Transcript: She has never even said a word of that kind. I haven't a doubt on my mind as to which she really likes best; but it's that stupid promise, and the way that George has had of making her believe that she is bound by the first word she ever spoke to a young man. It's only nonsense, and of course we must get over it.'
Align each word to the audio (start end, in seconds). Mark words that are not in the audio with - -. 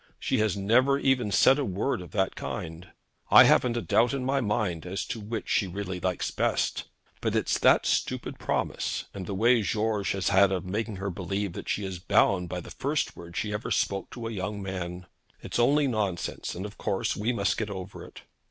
She 0.19 0.39
has 0.39 0.57
never 0.57 0.97
even 0.97 1.31
said 1.31 1.59
a 1.59 1.63
word 1.63 2.01
of 2.01 2.09
that 2.09 2.35
kind. 2.35 2.87
I 3.29 3.43
haven't 3.43 3.77
a 3.77 3.83
doubt 3.83 4.15
on 4.15 4.25
my 4.25 4.41
mind 4.41 4.83
as 4.83 5.05
to 5.05 5.19
which 5.19 5.47
she 5.47 5.67
really 5.67 5.99
likes 5.99 6.31
best; 6.31 6.85
but 7.21 7.35
it's 7.35 7.59
that 7.59 7.85
stupid 7.85 8.39
promise, 8.39 9.05
and 9.13 9.27
the 9.27 9.35
way 9.35 9.61
that 9.61 9.67
George 9.67 10.13
has 10.13 10.29
had 10.29 10.51
of 10.51 10.65
making 10.65 10.95
her 10.95 11.11
believe 11.11 11.53
that 11.53 11.69
she 11.69 11.85
is 11.85 11.99
bound 11.99 12.49
by 12.49 12.61
the 12.61 12.71
first 12.71 13.15
word 13.15 13.37
she 13.37 13.53
ever 13.53 13.69
spoke 13.69 14.09
to 14.09 14.25
a 14.25 14.31
young 14.31 14.59
man. 14.59 15.05
It's 15.43 15.59
only 15.59 15.85
nonsense, 15.87 16.55
and 16.55 16.65
of 16.65 16.79
course 16.79 17.15
we 17.15 17.31
must 17.31 17.55
get 17.57 17.69
over 17.69 18.03
it.' 18.03 18.23